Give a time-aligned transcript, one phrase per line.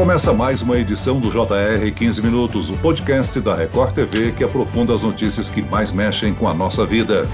[0.00, 4.94] Começa mais uma edição do JR 15 Minutos, o podcast da Record TV que aprofunda
[4.94, 7.28] as notícias que mais mexem com a nossa vida.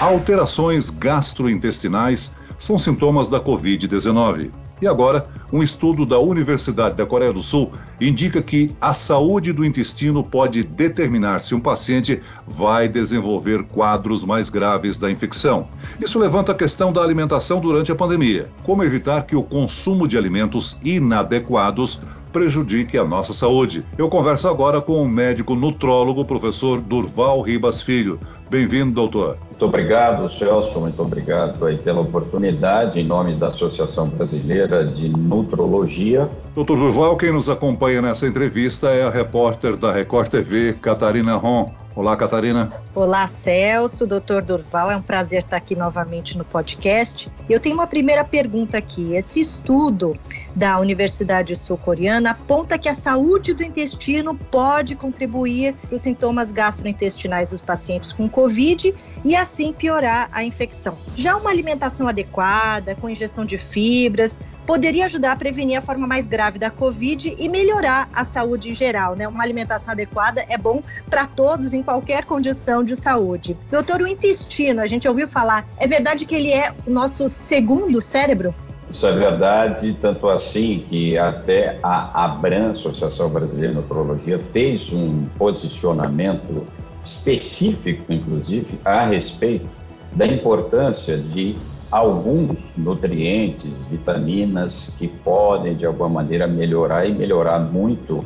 [0.00, 4.50] Alterações gastrointestinais são sintomas da Covid-19.
[4.80, 7.70] E agora, um estudo da Universidade da Coreia do Sul
[8.00, 14.48] indica que a saúde do intestino pode determinar se um paciente vai desenvolver quadros mais
[14.48, 15.68] graves da infecção.
[16.00, 18.48] Isso levanta a questão da alimentação durante a pandemia.
[18.62, 22.00] Como evitar que o consumo de alimentos inadequados
[22.30, 23.84] prejudique a nossa saúde.
[23.98, 28.18] Eu converso agora com o médico nutrólogo, professor Durval Ribas Filho.
[28.48, 29.36] Bem-vindo, doutor.
[29.48, 30.80] Muito obrigado, Celso.
[30.80, 36.30] Muito obrigado aí pela oportunidade, em nome da Associação Brasileira de Nutrologia.
[36.54, 41.74] Doutor Durval, quem nos acompanha nessa entrevista é a repórter da Record TV, Catarina Ron.
[41.96, 42.72] Olá, Catarina.
[42.94, 44.92] Olá, Celso, doutor Durval.
[44.92, 47.28] É um prazer estar aqui novamente no podcast.
[47.48, 49.14] Eu tenho uma primeira pergunta aqui.
[49.14, 50.16] Esse estudo
[50.54, 57.50] da Universidade Sul-Coreana aponta que a saúde do intestino pode contribuir para os sintomas gastrointestinais
[57.50, 60.96] dos pacientes com Covid e assim piorar a infecção.
[61.16, 66.28] Já uma alimentação adequada, com ingestão de fibras, poderia ajudar a prevenir a forma mais
[66.28, 69.26] grave da Covid e melhorar a saúde em geral, né?
[69.26, 73.56] Uma alimentação adequada é bom para todos em qualquer condição de saúde.
[73.70, 78.00] Doutor, o intestino, a gente ouviu falar, é verdade que ele é o nosso segundo
[78.00, 78.54] cérebro?
[78.92, 85.24] Isso é verdade, tanto assim que até a ABRAM, Associação Brasileira de Nutrologia, fez um
[85.38, 86.64] posicionamento
[87.04, 89.68] específico, inclusive, a respeito
[90.12, 91.54] da importância de
[91.90, 98.24] alguns nutrientes, vitaminas que podem de alguma maneira melhorar e melhorar muito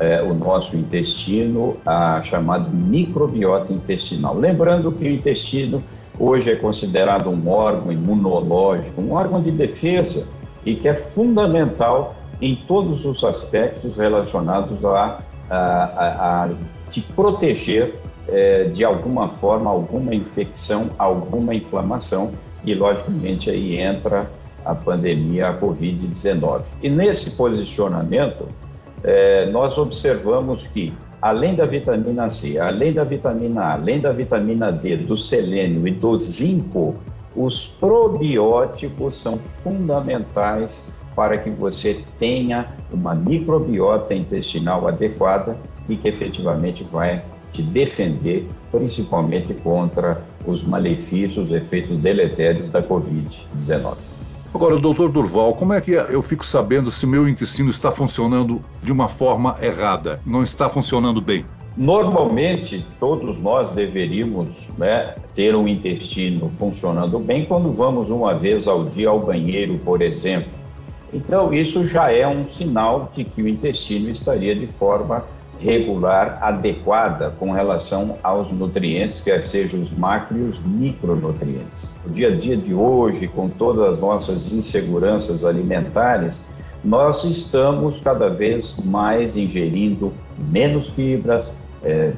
[0.00, 4.36] é, o nosso intestino, a chamada microbiota intestinal.
[4.36, 5.82] Lembrando que o intestino
[6.18, 10.26] hoje é considerado um órgão imunológico, um órgão de defesa
[10.64, 16.48] e que é fundamental em todos os aspectos relacionados a, a, a, a
[16.90, 17.94] te proteger
[18.28, 22.32] é, de alguma forma, alguma infecção, alguma inflamação
[22.64, 24.28] e, logicamente, aí entra
[24.64, 26.62] a pandemia, a Covid-19.
[26.82, 28.48] E nesse posicionamento,
[29.06, 34.72] é, nós observamos que, além da vitamina C, além da vitamina A, além da vitamina
[34.72, 36.94] D, do selênio e do zinco,
[37.36, 40.84] os probióticos são fundamentais
[41.14, 45.56] para que você tenha uma microbiota intestinal adequada
[45.88, 53.96] e que efetivamente vai te defender, principalmente contra os malefícios, os efeitos deletérios da Covid-19.
[54.56, 58.62] Agora, doutor Durval, como é que eu fico sabendo se o meu intestino está funcionando
[58.82, 61.44] de uma forma errada, não está funcionando bem?
[61.76, 68.84] Normalmente, todos nós deveríamos né, ter um intestino funcionando bem quando vamos uma vez ao
[68.84, 70.48] dia ao banheiro, por exemplo.
[71.12, 75.22] Então, isso já é um sinal de que o intestino estaria de forma
[75.60, 81.94] regular adequada com relação aos nutrientes, quer sejam os macro e os micronutrientes.
[82.04, 86.44] O dia a dia de hoje, com todas as nossas inseguranças alimentares,
[86.84, 90.12] nós estamos cada vez mais ingerindo
[90.52, 92.12] menos fibras, é,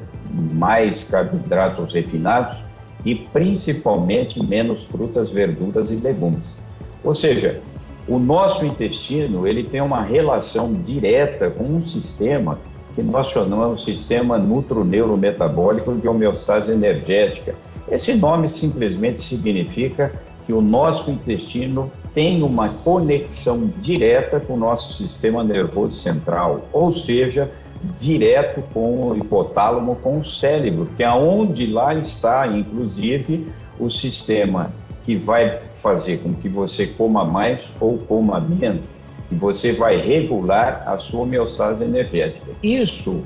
[0.53, 2.63] mais carboidratos refinados
[3.05, 6.55] e principalmente menos frutas, verduras e legumes.
[7.03, 7.61] Ou seja,
[8.07, 12.59] o nosso intestino ele tem uma relação direta com um sistema
[12.99, 17.55] que nós chamamos sistema nutroneurometabólico de homeostase energética.
[17.89, 20.11] Esse nome simplesmente significa
[20.45, 26.91] que o nosso intestino tem uma conexão direta com o nosso sistema nervoso central, ou
[26.91, 27.49] seja,
[27.97, 33.47] direto com o hipotálamo, com o cérebro, que é onde lá está, inclusive,
[33.79, 34.73] o sistema
[35.05, 38.98] que vai fazer com que você coma mais ou coma menos
[39.31, 42.51] e você vai regular a sua homeostase energética.
[42.61, 43.21] Isso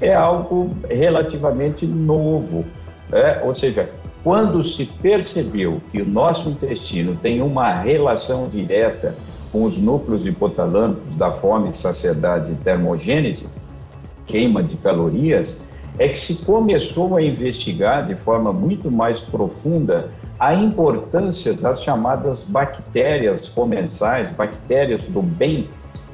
[0.00, 2.64] é algo relativamente novo,
[3.12, 3.40] é?
[3.44, 3.90] ou seja,
[4.22, 9.14] quando se percebeu que o nosso intestino tem uma relação direta
[9.50, 13.48] com os núcleos hipotalâmicos da fome, saciedade e termogênese,
[14.26, 15.66] queima de calorias,
[15.98, 22.44] é que se começou a investigar de forma muito mais profunda a importância das chamadas
[22.44, 25.68] bactérias comensais, bactérias do bem,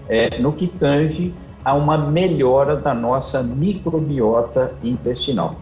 [0.08, 1.34] é, no que tange
[1.64, 5.56] a uma melhora da nossa microbiota intestinal.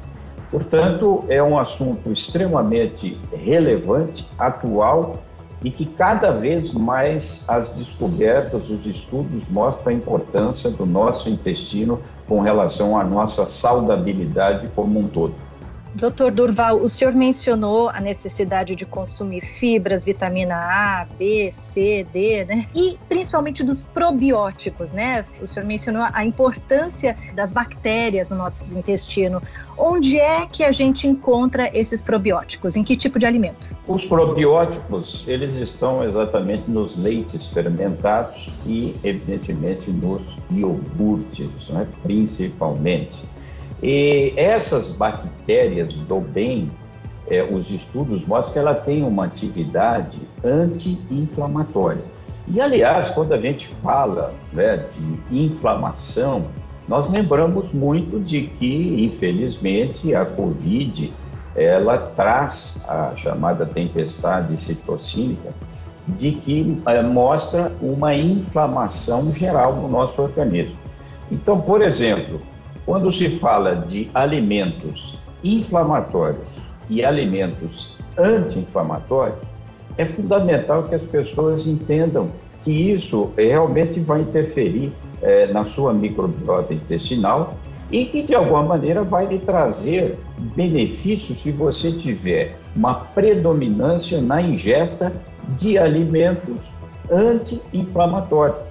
[0.51, 5.15] Portanto, é um assunto extremamente relevante, atual
[5.65, 12.01] e que cada vez mais as descobertas, os estudos mostram a importância do nosso intestino
[12.27, 15.35] com relação à nossa saudabilidade como um todo.
[15.95, 22.45] Doutor Durval, o senhor mencionou a necessidade de consumir fibras, vitamina A, B, C, D,
[22.47, 22.67] né?
[22.75, 25.25] E principalmente dos probióticos, né?
[25.41, 29.43] O senhor mencionou a importância das bactérias no nosso intestino.
[29.77, 32.75] Onde é que a gente encontra esses probióticos?
[32.75, 33.77] Em que tipo de alimento?
[33.87, 41.87] Os probióticos, eles estão exatamente nos leites fermentados e, evidentemente, nos iogurtes, né?
[42.03, 43.32] principalmente.
[43.83, 46.71] E essas bactérias do bem,
[47.29, 52.03] é, os estudos mostram que ela tem uma atividade anti-inflamatória.
[52.49, 54.85] E, aliás, quando a gente fala né,
[55.29, 56.45] de inflamação,
[56.89, 61.13] nós lembramos muito de que, infelizmente, a Covid
[61.55, 65.51] ela traz a chamada tempestade citocínica,
[66.09, 70.77] de que é, mostra uma inflamação geral no nosso organismo.
[71.31, 72.41] Então, por exemplo,
[72.85, 79.39] quando se fala de alimentos inflamatórios e alimentos anti-inflamatórios,
[79.97, 82.29] é fundamental que as pessoas entendam
[82.63, 87.55] que isso realmente vai interferir é, na sua microbiota intestinal
[87.91, 90.19] e que de alguma maneira vai lhe trazer
[90.57, 95.13] benefícios se você tiver uma predominância na ingesta
[95.59, 96.75] de alimentos
[97.11, 98.65] anti-inflamatórios,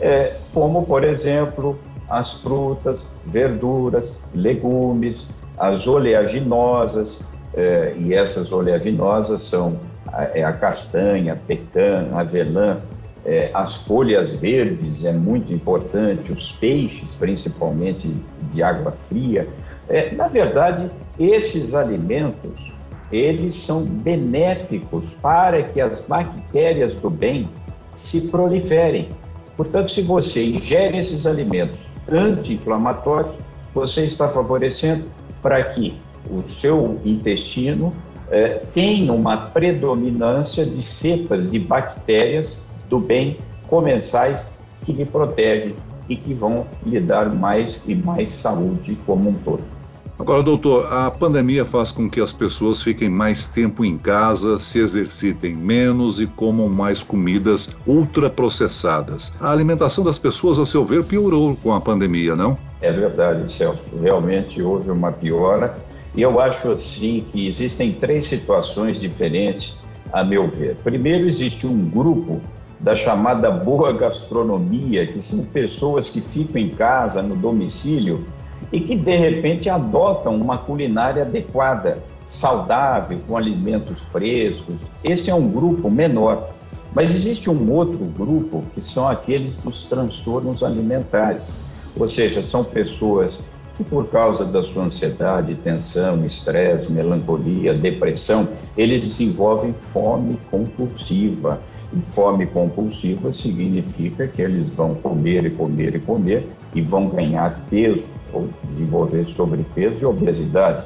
[0.00, 1.78] é, como por exemplo
[2.08, 7.22] as frutas, verduras, legumes, as oleaginosas,
[7.54, 9.78] eh, e essas oleaginosas são
[10.12, 12.78] a, é a castanha, pecan, avelã,
[13.24, 18.12] eh, as folhas verdes é muito importante, os peixes, principalmente
[18.52, 19.48] de água fria.
[19.88, 22.72] Eh, na verdade, esses alimentos,
[23.10, 27.48] eles são benéficos para que as bactérias do bem
[27.94, 29.08] se proliferem.
[29.56, 33.34] Portanto, se você ingere esses alimentos anti-inflamatórios,
[33.74, 35.04] você está favorecendo
[35.42, 35.98] para que
[36.30, 37.92] o seu intestino
[38.30, 43.38] é, tenha uma predominância de cepas de bactérias do bem
[43.68, 44.46] comensais
[44.84, 45.74] que lhe protegem
[46.08, 49.75] e que vão lhe dar mais e mais saúde como um todo.
[50.18, 54.78] Agora, doutor, a pandemia faz com que as pessoas fiquem mais tempo em casa, se
[54.78, 59.34] exercitem menos e comam mais comidas ultraprocessadas.
[59.38, 62.56] A alimentação das pessoas, a seu ver, piorou com a pandemia, não?
[62.80, 63.90] É verdade, Celso.
[64.00, 65.76] Realmente houve uma piora.
[66.14, 69.76] E eu acho assim que existem três situações diferentes,
[70.10, 70.76] a meu ver.
[70.76, 72.40] Primeiro, existe um grupo
[72.80, 78.24] da chamada boa gastronomia, que são pessoas que ficam em casa, no domicílio,
[78.72, 84.88] e que de repente adotam uma culinária adequada, saudável, com alimentos frescos.
[85.04, 86.50] Esse é um grupo menor.
[86.94, 91.58] Mas existe um outro grupo que são aqueles dos transtornos alimentares,
[91.94, 93.44] ou seja, são pessoas
[93.76, 101.60] que por causa da sua ansiedade, tensão, estresse, melancolia, depressão, eles desenvolvem fome compulsiva.
[101.92, 107.64] E fome compulsiva significa que eles vão comer e comer e comer e vão ganhar
[107.70, 110.84] peso ou desenvolver sobrepeso e obesidade,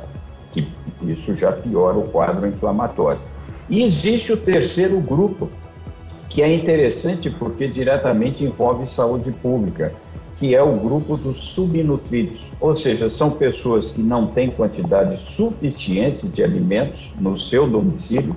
[0.52, 0.66] que
[1.02, 3.20] isso já piora o quadro inflamatório.
[3.68, 5.48] E existe o terceiro grupo,
[6.28, 9.92] que é interessante porque diretamente envolve saúde pública,
[10.36, 16.26] que é o grupo dos subnutridos, ou seja, são pessoas que não têm quantidade suficiente
[16.28, 18.34] de alimentos no seu domicílio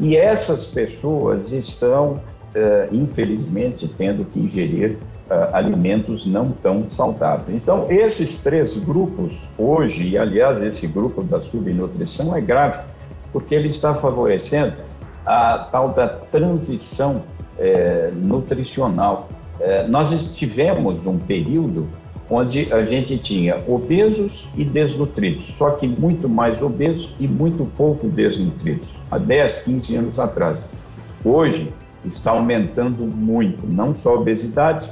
[0.00, 2.20] e essas pessoas estão
[2.56, 4.92] uh, infelizmente, tendo que ingerir
[5.30, 7.62] uh, alimentos não tão saudáveis.
[7.62, 12.80] Então, esses três grupos, hoje, e aliás, esse grupo da subnutrição é grave,
[13.32, 14.74] porque ele está favorecendo
[15.26, 17.22] a tal da transição
[17.58, 19.28] eh, nutricional.
[19.60, 21.88] Eh, nós tivemos um período
[22.30, 28.08] onde a gente tinha obesos e desnutridos, só que muito mais obesos e muito pouco
[28.08, 30.70] desnutridos, há 10, 15 anos atrás.
[31.24, 31.72] Hoje,
[32.08, 34.90] está aumentando muito, não só a obesidade,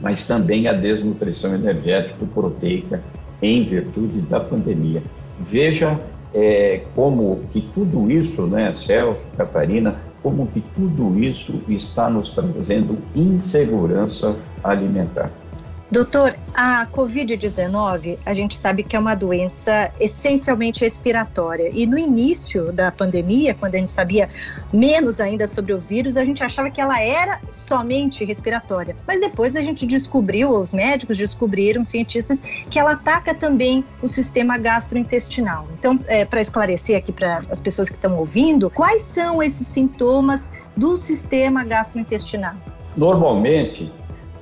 [0.00, 3.00] mas também a desnutrição energético-proteica
[3.42, 5.02] em virtude da pandemia.
[5.40, 5.98] Veja
[6.34, 12.98] é, como que tudo isso, né, Celso, Catarina, como que tudo isso está nos trazendo
[13.14, 15.30] insegurança alimentar.
[15.90, 21.70] Doutor, a Covid-19, a gente sabe que é uma doença essencialmente respiratória.
[21.72, 24.28] E no início da pandemia, quando a gente sabia
[24.70, 28.94] menos ainda sobre o vírus, a gente achava que ela era somente respiratória.
[29.06, 34.58] Mas depois a gente descobriu, os médicos descobriram, cientistas, que ela ataca também o sistema
[34.58, 35.66] gastrointestinal.
[35.78, 40.52] Então, é, para esclarecer aqui para as pessoas que estão ouvindo, quais são esses sintomas
[40.76, 42.56] do sistema gastrointestinal?
[42.94, 43.90] Normalmente,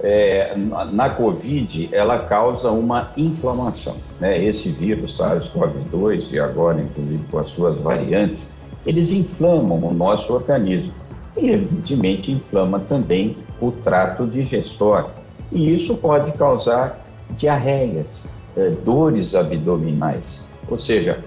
[0.00, 0.54] é,
[0.92, 3.96] na COVID, ela causa uma inflamação.
[4.20, 4.44] Né?
[4.44, 8.50] Esse vírus SARS-CoV-2 e agora, inclusive, com as suas variantes,
[8.86, 10.92] eles inflamam o nosso organismo
[11.36, 15.10] e, evidentemente, inflama também o trato digestório.
[15.50, 17.04] E isso pode causar
[17.36, 18.06] diarreias,
[18.56, 21.20] é, dores abdominais, ou seja,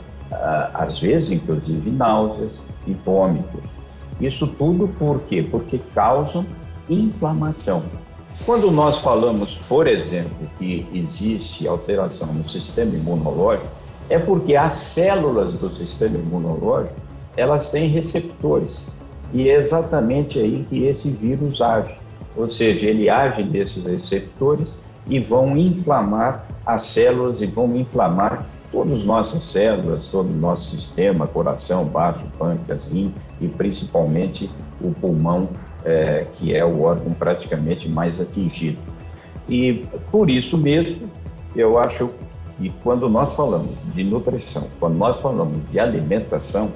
[0.74, 3.76] às vezes, inclusive, náuseas e vômitos.
[4.22, 5.42] Isso tudo por quê?
[5.50, 6.46] Porque causam
[6.90, 7.82] inflamação.
[8.46, 13.69] Quando nós falamos, por exemplo, que existe alteração no sistema imunológico,
[14.10, 17.00] é porque as células do sistema imunológico,
[17.38, 18.86] elas têm receptores.
[19.34, 21.96] E é exatamente aí que esse vírus age.
[22.36, 29.00] Ou seja, ele age desses receptores e vão inflamar as células e vão inflamar todas
[29.00, 34.50] as nossas células, todo o nosso sistema, coração, baço, pâncreas, rim e principalmente
[34.81, 35.50] o pulmão
[35.86, 38.80] é, que é o órgão praticamente mais atingido.
[39.48, 41.10] E por isso mesmo,
[41.56, 42.12] eu acho
[42.58, 46.72] que quando nós falamos de nutrição, quando nós falamos de alimentação,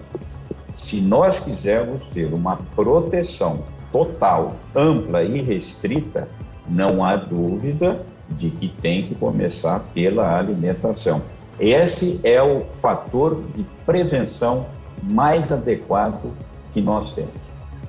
[0.73, 6.27] se nós quisermos ter uma proteção total, ampla e restrita,
[6.67, 11.21] não há dúvida de que tem que começar pela alimentação.
[11.59, 14.65] Esse é o fator de prevenção
[15.03, 16.33] mais adequado
[16.73, 17.42] que nós temos.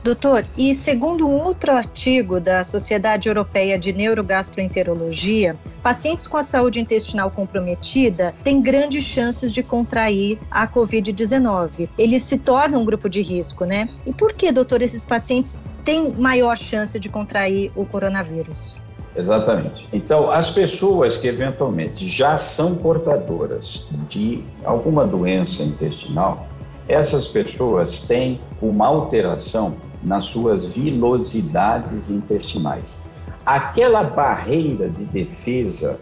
[0.05, 6.79] Doutor, e segundo um outro artigo da Sociedade Europeia de Neurogastroenterologia, pacientes com a saúde
[6.79, 11.89] intestinal comprometida têm grandes chances de contrair a Covid-19.
[11.97, 13.89] Eles se tornam um grupo de risco, né?
[14.05, 18.79] E por que, doutor, esses pacientes têm maior chance de contrair o coronavírus?
[19.17, 19.89] Exatamente.
[19.91, 26.47] Então, as pessoas que eventualmente já são portadoras de alguma doença intestinal,
[26.87, 33.01] essas pessoas têm uma alteração nas suas vilosidades intestinais.
[33.45, 35.99] Aquela barreira de defesa,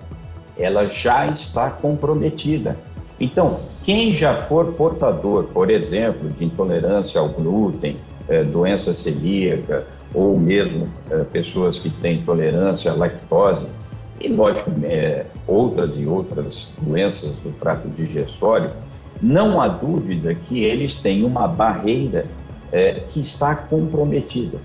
[0.56, 2.76] ela já está comprometida.
[3.18, 7.97] Então, quem já for portador, por exemplo, de intolerância ao glúten,
[8.28, 13.66] é, doença celíaca, ou mesmo é, pessoas que têm intolerância à lactose,
[14.21, 18.71] e, lógico, é, outras e outras doenças do trato digestório,
[19.21, 22.25] não há dúvida que eles têm uma barreira
[22.72, 24.58] é, que está comprometida.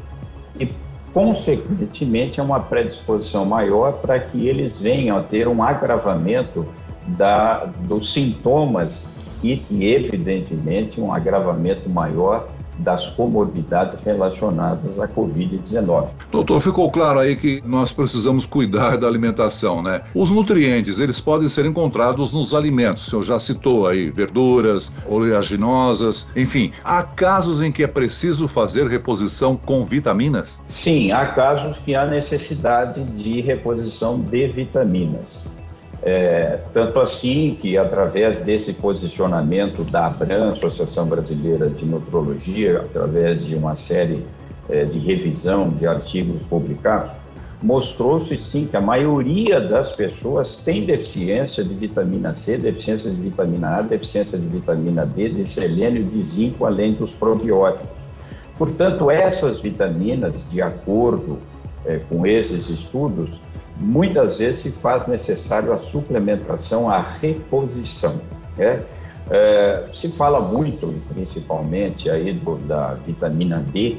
[0.60, 0.70] E,
[1.14, 6.66] consequentemente, é uma predisposição maior para que eles venham a ter um agravamento
[7.08, 9.10] da, dos sintomas
[9.44, 12.48] e, evidentemente, um agravamento maior
[12.80, 16.08] das comorbidades relacionadas à Covid-19.
[16.32, 20.02] Doutor, ficou claro aí que nós precisamos cuidar da alimentação, né?
[20.14, 23.08] Os nutrientes, eles podem ser encontrados nos alimentos.
[23.08, 26.72] O senhor já citou aí verduras, oleaginosas, enfim.
[26.84, 30.60] Há casos em que é preciso fazer reposição com vitaminas?
[30.68, 35.48] Sim, há casos que há necessidade de reposição de vitaminas.
[36.04, 43.56] É, tanto assim que, através desse posicionamento da ABRAM, Associação Brasileira de Nutrologia, através de
[43.56, 44.24] uma série
[44.70, 47.18] é, de revisão de artigos publicados,
[47.62, 53.78] mostrou-se sim que a maioria das pessoas tem deficiência de vitamina C, deficiência de vitamina
[53.78, 58.08] A, deficiência de vitamina D, de selênio, de zinco, além dos probióticos.
[58.58, 61.40] Portanto, essas vitaminas, de acordo
[61.88, 63.42] é, com esses estudos,
[63.80, 68.20] muitas vezes se faz necessário a suplementação, a reposição.
[68.58, 68.84] Né?
[69.30, 73.98] É, se fala muito, principalmente aí do, da vitamina D,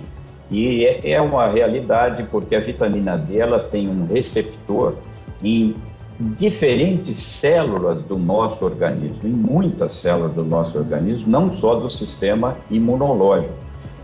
[0.50, 4.96] e é, é uma realidade porque a vitamina D ela tem um receptor
[5.42, 5.74] em
[6.18, 12.56] diferentes células do nosso organismo, em muitas células do nosso organismo, não só do sistema
[12.70, 13.54] imunológico.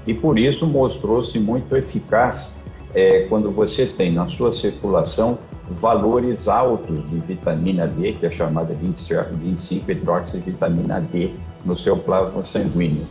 [0.07, 2.55] E por isso mostrou-se muito eficaz
[2.95, 8.75] é, quando você tem na sua circulação valores altos de vitamina D, que é chamada
[8.75, 11.33] 25 hidroxivitamina D,
[11.65, 13.07] no seu plasma sanguíneo.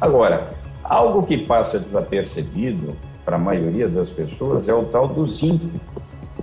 [0.00, 0.50] Agora,
[0.84, 5.68] algo que passa desapercebido para a maioria das pessoas é o tal do zinco.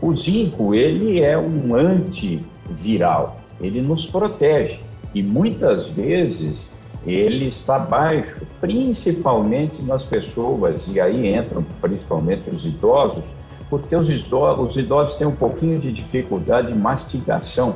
[0.01, 4.79] O zinco, ele é um antiviral, ele nos protege
[5.13, 6.71] e muitas vezes
[7.05, 13.33] ele está baixo, principalmente nas pessoas, e aí entram principalmente os idosos,
[13.69, 17.75] porque os idosos, os idosos têm um pouquinho de dificuldade de mastigação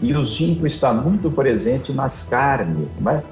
[0.00, 3.22] e o zinco está muito presente nas carnes, né?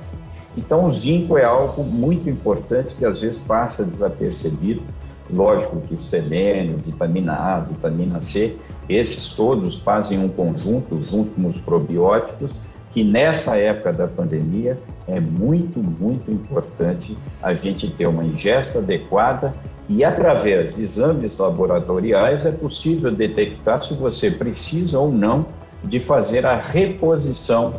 [0.57, 4.83] Então, o zinco é algo muito importante que às vezes passa desapercebido.
[5.31, 8.57] Lógico que o selênio, vitamina A, vitamina C,
[8.89, 12.53] esses todos fazem um conjunto junto com os probióticos
[12.93, 19.53] que nessa época da pandemia é muito, muito importante a gente ter uma ingesta adequada
[19.89, 25.47] E através de exames laboratoriais é possível detectar se você precisa ou não
[25.85, 27.75] de fazer a reposição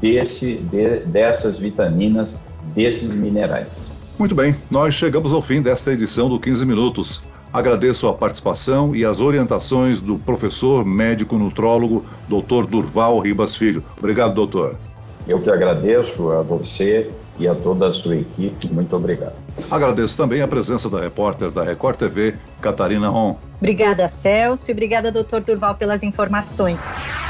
[0.00, 2.40] desse, de, dessas vitaminas,
[2.74, 3.90] desses minerais.
[4.18, 7.22] Muito bem, nós chegamos ao fim desta edição do 15 Minutos.
[7.52, 12.66] Agradeço a participação e as orientações do professor médico nutrólogo Dr.
[12.68, 13.82] Durval Ribas Filho.
[13.98, 14.76] Obrigado, doutor.
[15.26, 18.72] Eu que agradeço a você e a toda a sua equipe.
[18.72, 19.34] Muito obrigado.
[19.70, 23.36] Agradeço também a presença da repórter da Record TV, Catarina Ron.
[23.58, 26.98] Obrigada, Celso, e obrigada, doutor Durval, pelas informações.